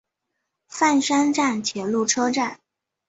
[0.67, 2.59] 饭山站铁路车站。